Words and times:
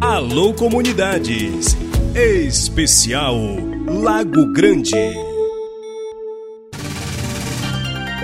Alô 0.00 0.54
Comunidades. 0.54 1.76
Especial 2.14 3.36
Lago 3.86 4.50
Grande. 4.50 4.94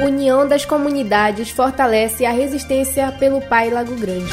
União 0.02 0.48
das 0.48 0.64
comunidades 0.64 1.50
fortalece 1.50 2.24
a 2.24 2.32
resistência 2.32 3.12
pelo 3.12 3.42
Pai 3.42 3.68
Lago 3.68 3.94
Grande. 3.94 4.32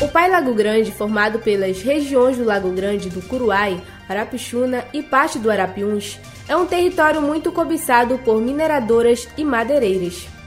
O 0.00 0.06
Pai 0.06 0.30
Lago 0.30 0.54
Grande, 0.54 0.92
formado 0.92 1.40
pelas 1.40 1.82
regiões 1.82 2.36
do 2.36 2.44
Lago 2.44 2.70
Grande 2.70 3.10
do 3.10 3.20
Curuai, 3.20 3.82
Arapixuna 4.08 4.84
e 4.92 5.02
parte 5.02 5.36
do 5.40 5.50
Arapiuns, 5.50 6.16
é 6.48 6.56
um 6.56 6.64
território 6.64 7.20
muito 7.20 7.50
cobiçado 7.50 8.18
por 8.18 8.40
mineradoras 8.40 9.26
e 9.36 9.44
madeireiras. 9.44 10.37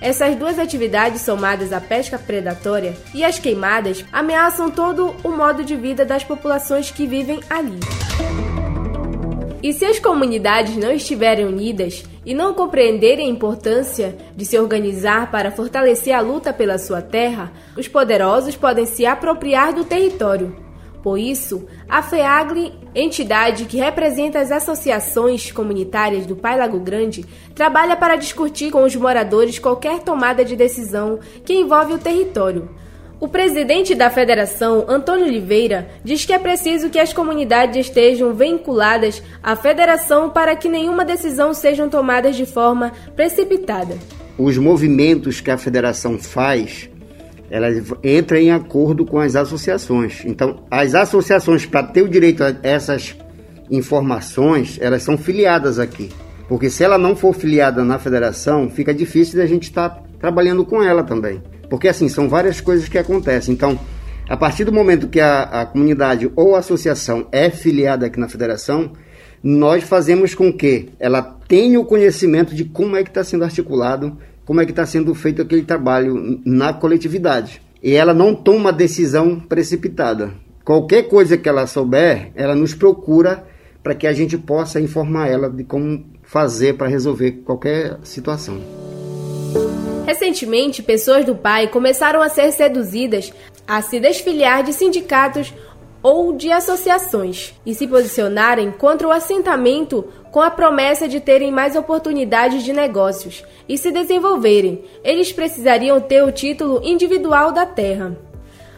Essas 0.00 0.36
duas 0.36 0.58
atividades, 0.58 1.22
somadas 1.22 1.72
à 1.72 1.80
pesca 1.80 2.18
predatória 2.18 2.96
e 3.12 3.24
às 3.24 3.38
queimadas, 3.38 4.04
ameaçam 4.12 4.70
todo 4.70 5.14
o 5.24 5.30
modo 5.30 5.64
de 5.64 5.74
vida 5.74 6.04
das 6.04 6.22
populações 6.22 6.90
que 6.90 7.06
vivem 7.06 7.40
ali. 7.50 7.80
E 9.60 9.72
se 9.72 9.84
as 9.84 9.98
comunidades 9.98 10.76
não 10.76 10.92
estiverem 10.92 11.44
unidas 11.44 12.04
e 12.24 12.32
não 12.32 12.54
compreenderem 12.54 13.26
a 13.26 13.30
importância 13.30 14.16
de 14.36 14.44
se 14.44 14.56
organizar 14.56 15.32
para 15.32 15.50
fortalecer 15.50 16.14
a 16.14 16.20
luta 16.20 16.52
pela 16.52 16.78
sua 16.78 17.02
terra, 17.02 17.50
os 17.76 17.88
poderosos 17.88 18.54
podem 18.54 18.86
se 18.86 19.04
apropriar 19.04 19.72
do 19.72 19.84
território 19.84 20.67
por 21.02 21.18
isso, 21.18 21.66
a 21.88 22.02
FEAGLE, 22.02 22.72
entidade 22.94 23.66
que 23.66 23.76
representa 23.76 24.40
as 24.40 24.50
associações 24.50 25.52
comunitárias 25.52 26.26
do 26.26 26.34
Pai 26.34 26.58
Lago 26.58 26.80
Grande, 26.80 27.24
trabalha 27.54 27.96
para 27.96 28.16
discutir 28.16 28.70
com 28.70 28.82
os 28.82 28.96
moradores 28.96 29.58
qualquer 29.58 30.00
tomada 30.00 30.44
de 30.44 30.56
decisão 30.56 31.20
que 31.44 31.54
envolve 31.54 31.94
o 31.94 31.98
território. 31.98 32.68
O 33.20 33.26
presidente 33.26 33.96
da 33.96 34.10
federação, 34.10 34.84
Antônio 34.88 35.26
Oliveira, 35.26 35.88
diz 36.04 36.24
que 36.24 36.32
é 36.32 36.38
preciso 36.38 36.88
que 36.88 37.00
as 37.00 37.12
comunidades 37.12 37.86
estejam 37.86 38.32
vinculadas 38.32 39.22
à 39.42 39.56
federação 39.56 40.30
para 40.30 40.54
que 40.54 40.68
nenhuma 40.68 41.04
decisão 41.04 41.52
seja 41.52 41.88
tomada 41.88 42.30
de 42.30 42.46
forma 42.46 42.92
precipitada. 43.16 43.98
Os 44.38 44.56
movimentos 44.56 45.40
que 45.40 45.50
a 45.50 45.58
federação 45.58 46.16
faz 46.16 46.88
ela 47.50 47.68
entra 48.02 48.40
em 48.40 48.50
acordo 48.50 49.04
com 49.04 49.18
as 49.18 49.34
associações. 49.34 50.22
Então, 50.24 50.64
as 50.70 50.94
associações, 50.94 51.64
para 51.64 51.82
ter 51.82 52.02
o 52.02 52.08
direito 52.08 52.44
a 52.44 52.54
essas 52.62 53.16
informações, 53.70 54.78
elas 54.80 55.02
são 55.02 55.16
filiadas 55.16 55.78
aqui. 55.78 56.10
Porque 56.48 56.70
se 56.70 56.82
ela 56.82 56.96
não 56.96 57.14
for 57.14 57.34
filiada 57.34 57.84
na 57.84 57.98
federação, 57.98 58.70
fica 58.70 58.92
difícil 58.92 59.38
da 59.38 59.46
gente 59.46 59.64
estar 59.64 59.90
tá 59.90 60.02
trabalhando 60.18 60.64
com 60.64 60.82
ela 60.82 61.02
também. 61.02 61.42
Porque, 61.68 61.88
assim, 61.88 62.08
são 62.08 62.28
várias 62.28 62.60
coisas 62.60 62.88
que 62.88 62.98
acontecem. 62.98 63.54
Então, 63.54 63.78
a 64.28 64.36
partir 64.36 64.64
do 64.64 64.72
momento 64.72 65.08
que 65.08 65.20
a, 65.20 65.42
a 65.42 65.66
comunidade 65.66 66.30
ou 66.36 66.54
a 66.54 66.58
associação 66.58 67.26
é 67.32 67.50
filiada 67.50 68.06
aqui 68.06 68.18
na 68.18 68.28
federação, 68.28 68.92
nós 69.42 69.84
fazemos 69.84 70.34
com 70.34 70.52
que 70.52 70.90
ela 70.98 71.22
tenha 71.22 71.80
o 71.80 71.84
conhecimento 71.84 72.54
de 72.54 72.64
como 72.64 72.96
é 72.96 73.02
que 73.02 73.10
está 73.10 73.22
sendo 73.22 73.44
articulado 73.44 74.16
como 74.48 74.62
é 74.62 74.64
que 74.64 74.72
está 74.72 74.86
sendo 74.86 75.14
feito 75.14 75.42
aquele 75.42 75.62
trabalho 75.62 76.40
na 76.42 76.72
coletividade. 76.72 77.60
E 77.82 77.92
ela 77.92 78.14
não 78.14 78.34
toma 78.34 78.72
decisão 78.72 79.38
precipitada. 79.38 80.32
Qualquer 80.64 81.02
coisa 81.02 81.36
que 81.36 81.46
ela 81.46 81.66
souber, 81.66 82.32
ela 82.34 82.54
nos 82.54 82.72
procura 82.72 83.44
para 83.82 83.94
que 83.94 84.06
a 84.06 84.12
gente 84.14 84.38
possa 84.38 84.80
informar 84.80 85.28
ela 85.28 85.50
de 85.50 85.64
como 85.64 86.02
fazer 86.22 86.78
para 86.78 86.88
resolver 86.88 87.42
qualquer 87.44 87.98
situação. 88.02 88.58
Recentemente, 90.06 90.82
pessoas 90.82 91.26
do 91.26 91.34
PAI 91.34 91.68
começaram 91.68 92.22
a 92.22 92.30
ser 92.30 92.50
seduzidas 92.50 93.30
a 93.66 93.82
se 93.82 94.00
desfiliar 94.00 94.62
de 94.62 94.72
sindicatos 94.72 95.52
ou 96.02 96.32
de 96.32 96.52
associações 96.52 97.54
e 97.66 97.74
se 97.74 97.86
posicionarem 97.86 98.70
contra 98.70 99.08
o 99.08 99.10
assentamento 99.10 100.04
com 100.30 100.40
a 100.40 100.50
promessa 100.50 101.08
de 101.08 101.20
terem 101.20 101.50
mais 101.50 101.74
oportunidades 101.74 102.62
de 102.62 102.72
negócios 102.72 103.44
e 103.68 103.76
se 103.76 103.90
desenvolverem. 103.90 104.84
Eles 105.02 105.32
precisariam 105.32 106.00
ter 106.00 106.22
o 106.22 106.32
título 106.32 106.80
individual 106.84 107.52
da 107.52 107.66
terra. 107.66 108.16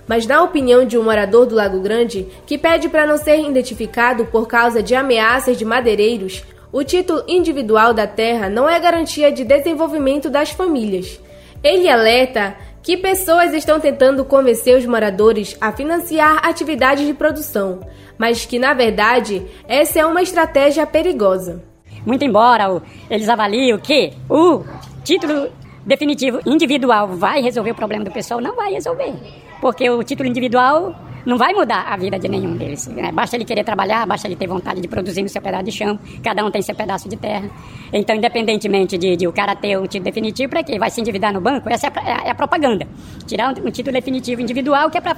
Mas, 0.07 0.27
na 0.27 0.43
opinião 0.43 0.85
de 0.85 0.99
um 0.99 1.05
morador 1.05 1.47
do 1.47 1.55
Lago 1.55 1.81
Grande, 1.81 2.27
que 2.47 2.59
pede 2.59 2.89
para 2.89 3.07
não 3.07 3.17
ser 3.17 3.39
identificado 3.41 4.27
por 4.27 4.49
causa 4.49 4.83
de 4.83 4.95
ameaças 4.95 5.57
de 5.57 5.65
madeireiros, 5.65 6.43
o 6.73 6.83
título 6.83 7.23
individual 7.29 7.93
da 7.93 8.07
terra 8.07 8.49
não 8.49 8.69
é 8.69 8.79
garantia 8.81 9.31
de 9.31 9.45
desenvolvimento 9.45 10.29
das 10.31 10.51
famílias. 10.51 11.21
Ele 11.63 11.89
alerta 11.89 12.57
que 12.83 12.97
pessoas 12.97 13.53
estão 13.53 13.79
tentando 13.79 14.25
convencer 14.25 14.77
os 14.77 14.87
moradores 14.87 15.57
a 15.61 15.73
financiar 15.73 16.47
atividades 16.47 17.07
de 17.07 17.15
produção, 17.15 17.81
mas 18.19 18.47
que 18.47 18.59
na 18.59 18.73
verdade 18.73 19.47
essa 19.69 20.01
é 20.01 20.07
uma 20.07 20.23
estratégia 20.23 20.87
perigosa. 20.87 21.63
Muito 22.05 22.25
embora 22.25 22.83
eles 23.11 23.29
avaliem 23.29 23.77
que 23.79 24.13
o 24.29 24.65
título 25.05 25.51
definitivo 25.85 26.41
individual 26.47 27.09
vai 27.09 27.41
resolver 27.41 27.73
o 27.73 27.75
problema 27.75 28.05
do 28.05 28.11
pessoal, 28.11 28.41
não 28.41 28.57
vai 28.57 28.73
resolver. 28.73 29.13
Porque 29.61 29.89
o 29.91 30.03
título 30.03 30.29
individual 30.29 30.95
não 31.25 31.37
vai 31.37 31.53
mudar 31.53 31.83
a 31.89 31.97
vida 31.97 32.19
de 32.19 32.29
nenhum 32.29 32.57
deles. 32.57 32.87
Né? 32.89 33.11
Basta 33.13 33.37
ele 33.37 33.45
querer 33.45 33.65
trabalhar, 33.65 34.07
basta 34.07 34.27
ele 34.27 34.37
ter 34.37 34.47
vontade 34.47 34.81
de 34.81 34.89
produzir 34.89 35.23
no 35.23 35.29
seu 35.29 35.41
pedaço 35.43 35.65
de 35.65 35.73
chão, 35.73 35.99
cada 36.23 36.45
um 36.45 36.51
tem 36.51 36.63
seu 36.63 36.75
pedaço 36.75 37.09
de 37.09 37.17
terra. 37.17 37.51
Então, 37.93 38.17
independentemente 38.17 38.97
de, 38.97 39.17
de 39.17 39.27
o 39.27 39.33
cara 39.33 39.55
ter 39.55 39.79
um 39.79 39.85
título 39.85 40.05
definitivo, 40.05 40.51
para 40.51 40.63
quê? 40.63 40.79
Vai 40.79 40.91
se 40.91 41.01
endividar 41.01 41.33
no 41.33 41.41
banco? 41.41 41.69
Essa 41.69 41.89
é 41.89 41.91
a, 41.95 42.27
é 42.27 42.31
a 42.31 42.35
propaganda. 42.35 42.87
Tirar 43.27 43.53
um, 43.53 43.69
um 43.69 43.71
título 43.71 43.93
definitivo 43.93 44.41
individual 44.41 44.91
que 44.91 44.99
é 44.99 45.01
para 45.01 45.17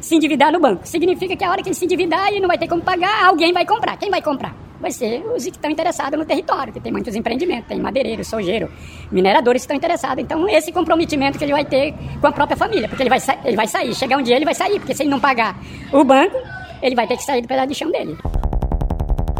se 0.00 0.16
endividar 0.16 0.52
no 0.52 0.60
banco. 0.60 0.86
Significa 0.86 1.36
que 1.36 1.44
a 1.44 1.50
hora 1.50 1.62
que 1.62 1.68
ele 1.68 1.74
se 1.74 1.84
endividar 1.84 2.32
e 2.32 2.40
não 2.40 2.48
vai 2.48 2.58
ter 2.58 2.68
como 2.68 2.82
pagar, 2.82 3.24
alguém 3.24 3.52
vai 3.52 3.64
comprar. 3.64 3.96
Quem 3.96 4.10
vai 4.10 4.20
comprar? 4.20 4.71
Vai 4.82 4.90
ser 4.90 5.24
os 5.24 5.44
que 5.44 5.50
estão 5.50 5.70
interessados 5.70 6.18
no 6.18 6.24
território, 6.24 6.72
que 6.72 6.80
tem 6.80 6.90
muitos 6.90 7.14
empreendimentos, 7.14 7.68
tem 7.68 7.78
madeireiro, 7.78 8.24
sojeiro, 8.24 8.68
mineradores 9.12 9.62
que 9.62 9.66
estão 9.66 9.76
interessados. 9.76 10.22
Então, 10.24 10.48
esse 10.48 10.72
comprometimento 10.72 11.38
que 11.38 11.44
ele 11.44 11.52
vai 11.52 11.64
ter 11.64 11.94
com 12.20 12.26
a 12.26 12.32
própria 12.32 12.56
família, 12.56 12.88
porque 12.88 13.04
ele 13.04 13.08
vai, 13.08 13.20
ele 13.44 13.56
vai 13.56 13.68
sair, 13.68 13.94
chegar 13.94 14.18
um 14.18 14.22
dia 14.22 14.34
ele 14.34 14.44
vai 14.44 14.54
sair, 14.54 14.80
porque 14.80 14.92
se 14.92 15.04
ele 15.04 15.10
não 15.10 15.20
pagar 15.20 15.56
o 15.92 16.02
banco, 16.02 16.36
ele 16.82 16.96
vai 16.96 17.06
ter 17.06 17.16
que 17.16 17.22
sair 17.22 17.40
do 17.40 17.46
pedaço 17.46 17.68
de 17.68 17.74
chão 17.76 17.92
dele. 17.92 18.18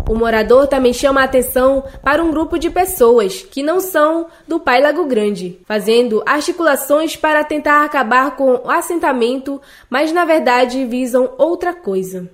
O 0.09 0.15
morador 0.15 0.69
também 0.69 0.93
chama 0.93 1.23
a 1.23 1.25
atenção 1.25 1.83
para 2.05 2.23
um 2.23 2.31
grupo 2.31 2.57
de 2.57 2.71
pessoas 2.71 3.43
que 3.43 3.65
não 3.65 3.81
são 3.81 4.29
do 4.47 4.61
Pai 4.61 4.81
Lago 4.81 5.07
Grande, 5.07 5.59
fazendo 5.65 6.23
articulações 6.25 7.17
para 7.17 7.43
tentar 7.43 7.85
acabar 7.85 8.37
com 8.37 8.61
o 8.65 8.71
assentamento, 8.71 9.61
mas 9.91 10.13
na 10.13 10.25
verdade 10.25 10.85
visam 10.85 11.33
outra 11.37 11.75
coisa. 11.75 12.31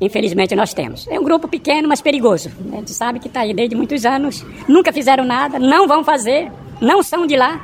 Infelizmente 0.00 0.56
nós 0.56 0.72
temos. 0.72 1.06
É 1.08 1.18
um 1.18 1.24
grupo 1.24 1.46
pequeno, 1.46 1.88
mas 1.88 2.00
perigoso. 2.00 2.50
A 2.72 2.76
gente 2.76 2.92
sabe 2.92 3.18
que 3.18 3.28
está 3.28 3.40
aí 3.40 3.52
desde 3.52 3.76
muitos 3.76 4.06
anos, 4.06 4.44
nunca 4.66 4.92
fizeram 4.92 5.24
nada, 5.24 5.58
não 5.58 5.86
vão 5.86 6.02
fazer, 6.02 6.50
não 6.80 7.02
são 7.02 7.26
de 7.26 7.36
lá. 7.36 7.60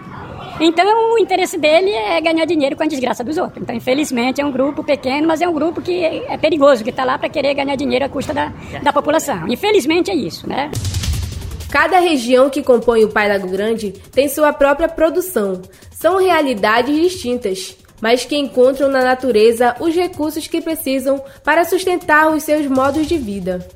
Então, 0.58 1.12
o 1.12 1.18
interesse 1.18 1.58
dele 1.58 1.90
é 1.90 2.18
ganhar 2.20 2.46
dinheiro 2.46 2.76
com 2.76 2.82
a 2.82 2.86
desgraça 2.86 3.22
dos 3.22 3.36
outros. 3.36 3.62
Então, 3.62 3.74
infelizmente, 3.74 4.40
é 4.40 4.44
um 4.44 4.50
grupo 4.50 4.82
pequeno, 4.82 5.26
mas 5.28 5.42
é 5.42 5.48
um 5.48 5.52
grupo 5.52 5.82
que 5.82 6.02
é 6.02 6.36
perigoso, 6.38 6.82
que 6.82 6.90
está 6.90 7.04
lá 7.04 7.18
para 7.18 7.28
querer 7.28 7.52
ganhar 7.54 7.76
dinheiro 7.76 8.06
à 8.06 8.08
custa 8.08 8.32
da, 8.32 8.52
da 8.82 8.92
população. 8.92 9.46
Infelizmente, 9.48 10.10
é 10.10 10.14
isso, 10.14 10.48
né? 10.48 10.70
Cada 11.70 11.98
região 11.98 12.48
que 12.48 12.62
compõe 12.62 13.04
o 13.04 13.08
Pai 13.08 13.28
Lago 13.28 13.48
Grande 13.48 13.92
tem 14.12 14.28
sua 14.28 14.50
própria 14.52 14.88
produção. 14.88 15.60
São 15.90 16.18
realidades 16.18 16.94
distintas, 16.94 17.76
mas 18.00 18.24
que 18.24 18.36
encontram 18.36 18.90
na 18.90 19.02
natureza 19.02 19.74
os 19.80 19.94
recursos 19.94 20.46
que 20.46 20.60
precisam 20.60 21.22
para 21.44 21.64
sustentar 21.64 22.34
os 22.34 22.42
seus 22.42 22.66
modos 22.66 23.06
de 23.06 23.16
vida. 23.16 23.66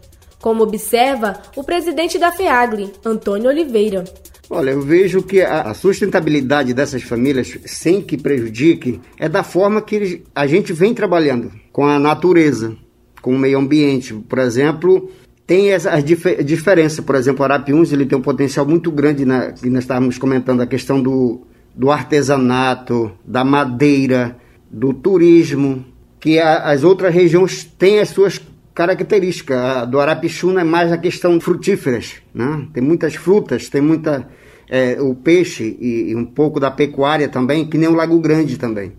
Como 0.41 0.63
observa 0.63 1.41
o 1.55 1.63
presidente 1.63 2.19
da 2.19 2.33
FEAGLE, 2.33 2.93
Antônio 3.05 3.49
Oliveira. 3.49 4.05
Olha, 4.49 4.71
eu 4.71 4.81
vejo 4.81 5.23
que 5.23 5.41
a 5.41 5.73
sustentabilidade 5.75 6.75
dessas 6.75 7.03
famílias, 7.05 7.57
sem 7.67 8.03
que 8.03 8.17
prejudique, 8.17 9.01
é 9.17 9.29
da 9.29 9.45
forma 9.45 9.81
que 9.81 10.25
a 10.35 10.47
gente 10.47 10.73
vem 10.73 10.93
trabalhando 10.93 11.53
com 11.71 11.87
a 11.87 12.01
natureza, 12.01 12.77
com 13.23 13.33
o 13.33 13.39
meio 13.39 13.59
ambiente. 13.59 14.13
Por 14.13 14.41
exemplo, 14.41 15.09
tem 15.47 15.71
essa 15.71 16.01
dif 16.01 16.43
diferença. 16.43 17.01
Por 17.01 17.15
exemplo, 17.15 17.45
Arapiuns 17.45 17.93
ele 17.93 18.07
tem 18.07 18.19
um 18.19 18.23
potencial 18.23 18.67
muito 18.67 18.91
grande, 18.91 19.25
que 19.61 19.71
nós 19.71 19.85
estávamos 19.85 20.19
comentando, 20.19 20.63
a 20.63 20.67
questão 20.67 21.01
do, 21.01 21.47
do 21.81 21.91
artesanato, 21.91 23.11
da 23.25 23.43
madeira, 23.43 24.37
do 24.71 24.93
turismo, 24.93 25.83
que 26.21 26.39
a, 26.39 26.71
as 26.71 26.85
outras 26.85 27.15
regiões 27.15 27.65
têm 27.65 28.01
as 28.01 28.11
suas 28.11 28.39
características. 28.75 29.57
A 29.57 29.85
do 29.87 29.99
Arapixuna 29.99 30.61
é 30.61 30.65
mais 30.65 30.93
a 30.93 30.99
questão 30.99 31.41
frutíferas, 31.41 32.17
né? 32.35 32.67
Tem 32.75 32.83
muitas 32.83 33.15
frutas, 33.15 33.71
tem 33.71 33.81
muita 33.81 34.29
é, 34.69 35.01
o 35.01 35.15
peixe 35.15 35.75
e, 35.81 36.11
e, 36.11 36.15
um 36.15 36.27
pouco 36.27 36.61
da 36.61 36.71
pecuária 36.71 37.31
também, 37.31 37.67
que 37.67 37.79
nem 37.79 37.89
o 37.89 37.95
Lago 37.95 38.21
Grande 38.21 38.59
também. 38.59 38.93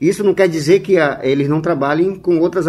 Isso 0.00 0.24
não 0.24 0.32
quer 0.32 0.48
dizer 0.48 0.80
que 0.80 0.96
a, 0.96 1.20
eles 1.22 1.46
não 1.46 1.60
trabalhem 1.60 2.14
com 2.14 2.38
outras 2.38 2.64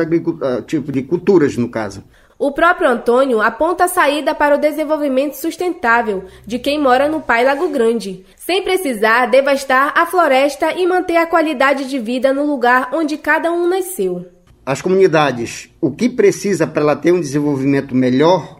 tipos 0.67 0.91
de 0.91 1.01
culturas, 1.01 1.55
no 1.55 1.69
caso. 1.69 2.03
O 2.37 2.51
próprio 2.51 2.89
Antônio 2.89 3.41
aponta 3.41 3.85
a 3.85 3.87
saída 3.87 4.35
para 4.35 4.55
o 4.55 4.59
desenvolvimento 4.59 5.35
sustentável 5.35 6.25
de 6.45 6.59
quem 6.59 6.77
mora 6.77 7.07
no 7.07 7.21
Pai 7.21 7.45
Lago 7.45 7.69
Grande, 7.69 8.25
sem 8.35 8.61
precisar 8.61 9.27
devastar 9.27 9.93
a 9.95 10.05
floresta 10.05 10.73
e 10.73 10.85
manter 10.85 11.15
a 11.15 11.25
qualidade 11.25 11.89
de 11.89 11.97
vida 11.97 12.33
no 12.33 12.45
lugar 12.45 12.89
onde 12.91 13.17
cada 13.17 13.53
um 13.53 13.69
nasceu. 13.69 14.25
As 14.65 14.81
comunidades, 14.81 15.69
o 15.79 15.91
que 15.91 16.09
precisa 16.09 16.67
para 16.67 16.81
ela 16.81 16.95
ter 16.97 17.13
um 17.13 17.21
desenvolvimento 17.21 17.95
melhor, 17.95 18.59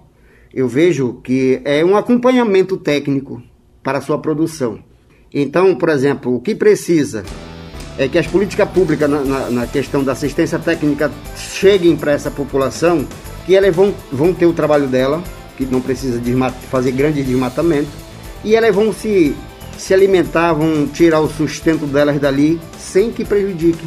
eu 0.53 0.69
vejo 0.69 1.19
que 1.21 1.61
é 1.65 1.83
um 1.83 1.97
acompanhamento 1.97 2.77
técnico 2.77 3.43
para 3.83 3.97
a 3.97 4.01
sua 4.01 4.19
produção. 4.19 4.79
Então, 5.33 5.75
por 5.75 5.89
exemplo, 5.89 6.33
o 6.33 6.39
que 6.39 6.55
precisa 6.55 7.25
é 7.97 8.07
que 8.07 8.17
as 8.17 8.25
políticas 8.25 8.69
públicas 8.69 9.09
na, 9.09 9.19
na, 9.21 9.49
na 9.49 9.67
questão 9.67 10.01
da 10.01 10.13
assistência 10.13 10.57
técnica 10.59 11.11
cheguem 11.35 11.97
para 11.97 12.13
essa 12.13 12.31
população 12.31 13.05
que 13.45 13.55
elas 13.55 13.75
vão, 13.75 13.93
vão 14.11 14.33
ter 14.33 14.45
o 14.45 14.53
trabalho 14.53 14.87
dela, 14.87 15.23
que 15.57 15.65
não 15.65 15.81
precisa 15.81 16.21
fazer 16.69 16.91
grande 16.91 17.23
desmatamento, 17.23 17.89
e 18.43 18.55
elas 18.55 18.73
vão 18.73 18.93
se, 18.93 19.35
se 19.77 19.93
alimentar, 19.93 20.53
vão 20.53 20.87
tirar 20.87 21.19
o 21.19 21.29
sustento 21.29 21.85
delas 21.85 22.19
dali 22.19 22.59
sem 22.77 23.11
que 23.11 23.23
prejudique 23.23 23.83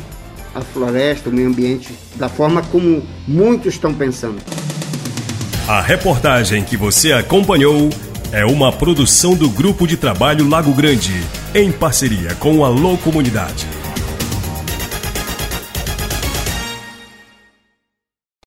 a 0.55 0.61
floresta, 0.61 1.31
o 1.31 1.33
meio 1.33 1.49
ambiente, 1.49 1.95
da 2.17 2.29
forma 2.29 2.63
como 2.63 3.03
muitos 3.27 3.75
estão 3.75 3.95
pensando. 3.95 4.39
A 5.67 5.81
reportagem 5.81 6.65
que 6.65 6.77
você 6.77 7.13
acompanhou 7.13 7.91
é 8.33 8.45
uma 8.45 8.73
produção 8.73 9.35
do 9.35 9.49
Grupo 9.49 9.87
de 9.87 9.97
Trabalho 9.97 10.49
Lago 10.49 10.73
Grande, 10.73 11.15
em 11.55 11.71
parceria 11.71 12.35
com 12.37 12.65
a 12.65 12.69
Alô 12.69 12.97
Comunidade. 12.99 13.78